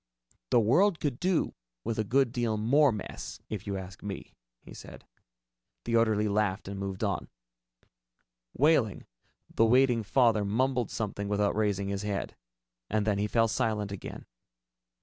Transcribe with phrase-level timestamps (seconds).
[0.49, 1.53] "The world could do
[1.83, 5.05] with a good deal more mess, if you ask me," he said.
[5.85, 7.27] The orderly laughed and moved on.
[8.57, 9.05] Wehling,
[9.53, 12.35] the waiting father, mumbled something without raising his head.
[12.89, 14.25] And then he fell silent again.